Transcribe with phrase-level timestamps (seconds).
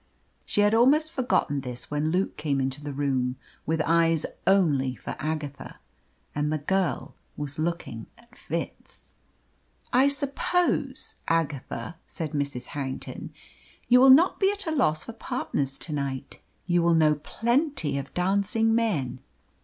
[0.47, 3.35] She had almost forgotten this when Luke came into the room
[3.67, 5.77] with eyes only for Agatha
[6.33, 9.13] and the girl was looking at Fitz.
[9.93, 12.69] "I suppose, Agatha," said Mrs.
[12.73, 13.31] Harrington,
[13.87, 16.39] "you will not be at a loss for partners to night?
[16.65, 19.19] You will know plenty of dancing men?"